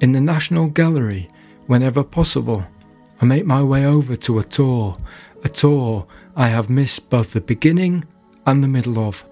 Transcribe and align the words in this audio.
in 0.00 0.12
the 0.12 0.20
National 0.20 0.68
Gallery, 0.68 1.28
whenever 1.66 2.04
possible, 2.04 2.64
I 3.20 3.24
make 3.24 3.46
my 3.46 3.62
way 3.62 3.84
over 3.84 4.16
to 4.16 4.38
a 4.38 4.44
tour, 4.44 4.96
a 5.44 5.48
tour 5.48 6.06
I 6.36 6.48
have 6.48 6.70
missed 6.70 7.10
both 7.10 7.32
the 7.32 7.40
beginning 7.40 8.04
and 8.46 8.62
the 8.62 8.68
middle 8.68 8.98
of. 8.98 9.26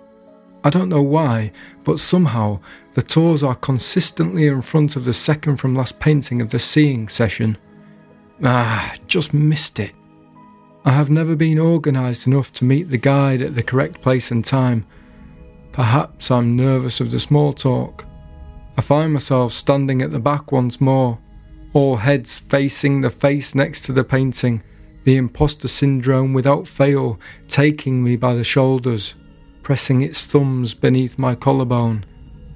I 0.65 0.71
don't 0.71 0.89
know 0.89 1.03
why, 1.03 1.53
but 1.85 2.01
somehow 2.01 2.59
the 2.95 3.03
tours 3.03 3.45
are 3.45 3.55
consistently 3.55 4.49
in 4.49 4.63
front 4.63 4.97
of 4.97 5.05
the 5.05 5.13
second 5.13 5.59
from 5.59 5.77
last 5.77 6.01
painting 6.01 6.43
of 6.43 6.51
the 6.51 6.59
seeing 6.59 7.09
session. 7.09 7.57
Ah, 8.43 8.95
just 9.07 9.33
missed 9.33 9.79
it. 9.79 9.93
I 10.85 10.91
have 10.91 11.11
never 11.11 11.37
been 11.37 11.59
organised 11.59 12.27
enough 12.27 12.53
to 12.55 12.65
meet 12.65 12.91
the 12.91 12.99
guide 12.99 13.43
at 13.43 13.55
the 13.55 13.63
correct 13.63 14.03
place 14.03 14.31
and 14.31 14.45
time. 14.45 14.87
Perhaps 15.71 16.31
I'm 16.31 16.57
nervous 16.57 17.01
of 17.01 17.11
the 17.11 17.21
small 17.21 17.53
talk. 17.53 18.05
I 18.77 18.83
find 18.83 19.13
myself 19.13 19.53
standing 19.53 20.03
at 20.03 20.11
the 20.11 20.19
back 20.19 20.53
once 20.53 20.81
more, 20.81 21.19
all 21.73 21.97
heads 21.97 22.39
facing 22.39 23.01
the 23.01 23.11
face 23.11 23.55
next 23.55 23.83
to 23.83 23.93
the 23.93 24.05
painting, 24.05 24.63
the 25.05 25.17
imposter 25.17 25.69
syndrome 25.69 26.33
without 26.33 26.69
fail 26.69 27.19
taking 27.49 28.03
me 28.03 28.17
by 28.17 28.35
the 28.35 28.45
shoulders, 28.45 29.15
pressing 29.63 30.03
its 30.03 30.27
thumbs 30.27 30.75
beneath 30.75 31.19
my 31.19 31.35
collarbone. 31.35 32.05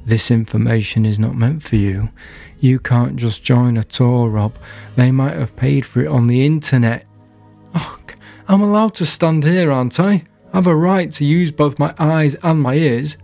This 0.05 0.31
information 0.31 1.07
is 1.07 1.19
not 1.19 1.37
meant 1.37 1.63
for 1.63 1.77
you. 1.77 2.11
You 2.59 2.79
can't 2.79 3.17
just 3.17 3.43
join 3.43 3.77
a 3.77 3.85
tour, 3.85 4.29
Rob. 4.29 4.57
They 4.97 5.11
might 5.11 5.37
have 5.37 5.57
paid 5.57 5.87
for 5.87 6.01
it 6.03 6.09
on 6.09 6.27
the 6.27 6.45
internet. 6.45 7.07
Oh, 7.75 7.99
I'm 8.49 8.63
allowed 8.63 8.95
to 8.97 9.07
stand 9.07 9.45
here, 9.45 9.71
aren't 9.71 10.01
I? 10.01 10.25
I 10.53 10.57
have 10.57 10.67
a 10.67 10.75
right 10.75 11.13
to 11.13 11.25
use 11.25 11.53
both 11.53 11.79
my 11.79 11.95
eyes 11.99 12.35
and 12.43 12.61
my 12.61 12.75
ears. 12.75 13.17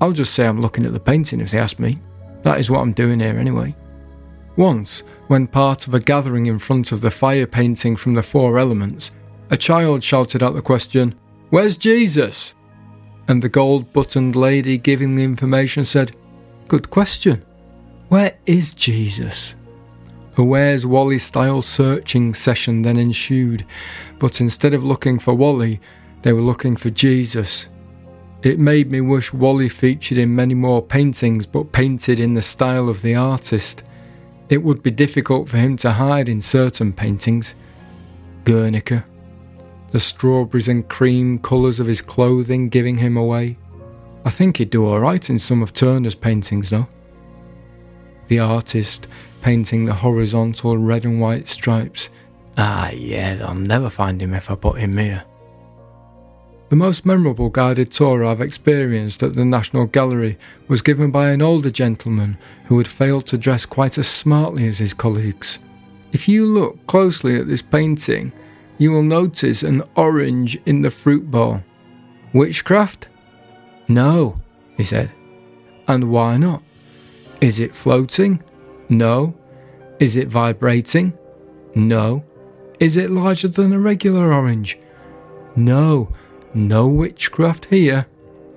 I'll 0.00 0.12
just 0.12 0.34
say 0.34 0.46
I'm 0.46 0.60
looking 0.60 0.86
at 0.86 0.92
the 0.92 1.00
painting 1.00 1.40
if 1.40 1.50
they 1.50 1.58
ask 1.58 1.78
me. 1.78 2.00
That 2.42 2.58
is 2.58 2.70
what 2.70 2.80
I'm 2.80 2.92
doing 2.92 3.20
here 3.20 3.38
anyway. 3.38 3.76
Once, 4.56 5.02
when 5.28 5.46
part 5.46 5.86
of 5.86 5.94
a 5.94 6.00
gathering 6.00 6.46
in 6.46 6.58
front 6.58 6.92
of 6.92 7.00
the 7.00 7.10
fire 7.10 7.46
painting 7.46 7.96
from 7.96 8.14
the 8.14 8.22
Four 8.22 8.58
Elements, 8.58 9.10
a 9.50 9.56
child 9.56 10.02
shouted 10.02 10.42
out 10.42 10.54
the 10.54 10.62
question, 10.62 11.14
Where's 11.50 11.76
Jesus? 11.76 12.54
And 13.28 13.42
the 13.42 13.48
gold 13.48 13.92
buttoned 13.92 14.36
lady 14.36 14.78
giving 14.78 15.14
the 15.14 15.24
information 15.24 15.84
said, 15.84 16.16
Good 16.68 16.90
question. 16.90 17.44
Where 18.08 18.38
is 18.46 18.74
Jesus? 18.74 19.54
A 20.36 20.44
Where's 20.44 20.86
Wally 20.86 21.18
style 21.18 21.62
searching 21.62 22.34
session 22.34 22.82
then 22.82 22.96
ensued, 22.96 23.66
but 24.18 24.40
instead 24.40 24.74
of 24.74 24.84
looking 24.84 25.18
for 25.18 25.34
Wally, 25.34 25.80
they 26.22 26.32
were 26.32 26.40
looking 26.40 26.76
for 26.76 26.90
Jesus. 26.90 27.68
It 28.42 28.58
made 28.58 28.90
me 28.90 29.02
wish 29.02 29.34
Wally 29.34 29.68
featured 29.68 30.16
in 30.16 30.34
many 30.34 30.54
more 30.54 30.80
paintings 30.80 31.46
but 31.46 31.72
painted 31.72 32.18
in 32.18 32.34
the 32.34 32.42
style 32.42 32.88
of 32.88 33.02
the 33.02 33.14
artist. 33.14 33.82
It 34.48 34.62
would 34.62 34.82
be 34.82 34.90
difficult 34.90 35.48
for 35.48 35.58
him 35.58 35.76
to 35.78 35.92
hide 35.92 36.28
in 36.28 36.40
certain 36.40 36.92
paintings. 36.92 37.54
Guernica. 38.44 39.04
The 39.90 40.00
strawberries 40.00 40.68
and 40.68 40.88
cream 40.88 41.38
colours 41.38 41.80
of 41.80 41.86
his 41.86 42.00
clothing 42.00 42.70
giving 42.70 42.98
him 42.98 43.16
away. 43.16 43.58
I 44.24 44.30
think 44.30 44.56
he'd 44.56 44.70
do 44.70 44.86
alright 44.86 45.28
in 45.28 45.38
some 45.38 45.62
of 45.62 45.74
Turner's 45.74 46.14
paintings 46.14 46.70
though. 46.70 46.88
The 48.28 48.38
artist 48.38 49.06
painting 49.42 49.84
the 49.84 49.94
horizontal 49.94 50.78
red 50.78 51.04
and 51.04 51.20
white 51.20 51.48
stripes. 51.48 52.08
Ah, 52.56 52.90
yeah, 52.90 53.34
they'll 53.34 53.54
never 53.54 53.90
find 53.90 54.20
him 54.20 54.32
if 54.32 54.50
I 54.50 54.54
put 54.54 54.78
him 54.78 54.96
here. 54.96 55.24
The 56.70 56.76
most 56.76 57.04
memorable 57.04 57.48
guided 57.48 57.90
tour 57.90 58.24
I've 58.24 58.40
experienced 58.40 59.24
at 59.24 59.34
the 59.34 59.44
National 59.44 59.86
Gallery 59.86 60.38
was 60.68 60.82
given 60.82 61.10
by 61.10 61.30
an 61.30 61.42
older 61.42 61.68
gentleman 61.68 62.38
who 62.66 62.78
had 62.78 62.86
failed 62.86 63.26
to 63.26 63.38
dress 63.38 63.66
quite 63.66 63.98
as 63.98 64.06
smartly 64.06 64.68
as 64.68 64.78
his 64.78 64.94
colleagues. 64.94 65.58
If 66.12 66.28
you 66.28 66.46
look 66.46 66.86
closely 66.86 67.34
at 67.40 67.48
this 67.48 67.60
painting, 67.60 68.32
you 68.78 68.92
will 68.92 69.02
notice 69.02 69.64
an 69.64 69.82
orange 69.96 70.60
in 70.64 70.82
the 70.82 70.92
fruit 70.92 71.28
bowl. 71.28 71.64
Witchcraft? 72.32 73.08
No, 73.88 74.40
he 74.76 74.84
said. 74.84 75.10
And 75.88 76.12
why 76.12 76.36
not? 76.36 76.62
Is 77.40 77.58
it 77.58 77.74
floating? 77.74 78.44
No. 78.88 79.34
Is 79.98 80.14
it 80.14 80.28
vibrating? 80.28 81.18
No. 81.74 82.22
Is 82.78 82.96
it 82.96 83.10
larger 83.10 83.48
than 83.48 83.72
a 83.72 83.80
regular 83.80 84.32
orange? 84.32 84.78
No. 85.56 86.12
No 86.54 86.88
witchcraft 86.88 87.66
here. 87.66 88.06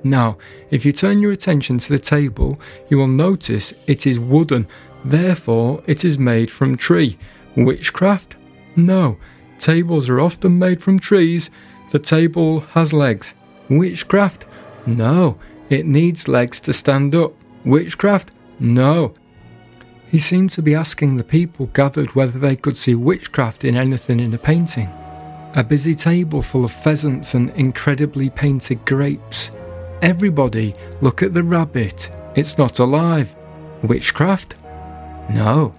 Now, 0.04 0.38
if 0.70 0.84
you 0.86 0.92
turn 0.92 1.22
your 1.22 1.31
attention 1.31 1.78
to 1.78 1.90
the 1.90 2.00
table, 2.00 2.59
you 2.90 2.98
will 2.98 3.08
notice 3.08 3.74
it 3.88 4.06
is 4.06 4.20
wooden, 4.20 4.68
therefore, 5.06 5.81
it 5.88 6.04
is 6.04 6.20
made 6.20 6.52
from 6.52 6.76
tree. 6.76 7.18
Witchcraft? 7.56 8.36
No. 8.76 9.18
Tables 9.59 10.09
are 10.09 10.20
often 10.20 10.59
made 10.59 10.81
from 10.84 11.00
trees. 11.00 11.50
The 11.92 12.00
table 12.00 12.62
has 12.72 12.92
legs. 12.92 13.34
Witchcraft? 13.70 14.46
No. 14.86 15.38
It 15.70 15.86
needs 15.86 16.28
legs 16.28 16.60
to 16.62 16.74
stand 16.74 17.16
up. 17.16 17.34
Witchcraft? 17.64 18.31
No. 18.60 19.14
He 20.08 20.20
seemed 20.20 20.52
to 20.52 20.62
be 20.62 20.75
asking 20.75 21.16
the 21.16 21.24
people 21.24 21.68
gathered 21.68 22.14
whether 22.14 22.38
they 22.38 22.56
could 22.56 22.78
see 22.78 22.94
witchcraft 22.94 23.64
in 23.64 23.75
anything 23.75 24.20
in 24.20 24.31
the 24.31 24.38
painting. 24.38 24.92
A 25.56 25.64
busy 25.64 25.94
table 25.94 26.41
full 26.41 26.66
of 26.66 26.72
pheasants 26.72 27.36
and 27.36 27.52
incredibly 27.52 28.30
painted 28.30 28.84
grapes. 28.86 29.52
Everybody, 30.02 30.75
look 31.00 31.22
at 31.22 31.36
the 31.36 31.44
rabbit. 31.44 32.09
It's 32.36 32.58
not 32.58 32.80
alive. 32.80 33.36
Witchcraft? 33.84 34.56
No. 35.30 35.69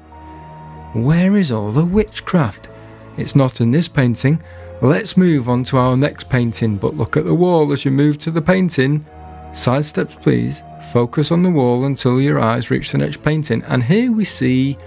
Where 0.92 1.36
is 1.36 1.50
all 1.50 1.72
the 1.72 1.84
witchcraft? 1.84 2.68
It's 3.16 3.34
not 3.34 3.60
in 3.60 3.72
this 3.72 3.88
painting. 3.88 4.40
Let's 4.80 5.16
move 5.16 5.48
on 5.48 5.64
to 5.64 5.76
our 5.78 5.96
next 5.96 6.28
painting, 6.28 6.76
but 6.76 6.96
look 6.96 7.16
at 7.16 7.24
the 7.24 7.34
wall 7.34 7.72
as 7.72 7.84
you 7.84 7.90
move 7.90 8.18
to 8.18 8.30
the 8.30 8.42
painting. 8.42 9.04
Side 9.52 9.84
steps, 9.84 10.14
please. 10.14 10.62
Focus 10.92 11.32
on 11.32 11.42
the 11.42 11.50
wall 11.50 11.84
until 11.84 12.20
your 12.20 12.38
eyes 12.38 12.70
reach 12.70 12.92
the 12.92 12.98
next 12.98 13.24
painting, 13.24 13.64
and 13.64 13.82
here 13.82 14.12
we 14.12 14.24
see 14.24 14.78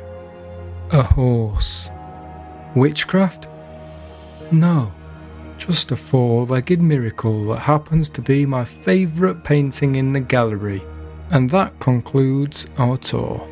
a 0.92 1.04
horse. 1.04 1.90
Witchcraft? 2.74 3.48
No, 4.52 4.94
just 5.58 5.92
a 5.92 5.98
four 5.98 6.46
legged 6.46 6.82
miracle 6.82 7.46
that 7.48 7.60
happens 7.60 8.08
to 8.10 8.22
be 8.22 8.46
my 8.46 8.64
favourite 8.64 9.44
painting 9.44 9.96
in 9.96 10.14
the 10.14 10.20
gallery. 10.20 10.82
And 11.30 11.50
that 11.50 11.78
concludes 11.80 12.66
our 12.78 12.98
tour. 12.98 13.48